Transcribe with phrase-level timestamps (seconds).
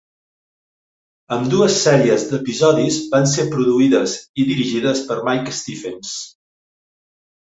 [1.35, 6.15] Ambdues sèries d'episodis van ser produïdes i dirigides per Mike Stephens.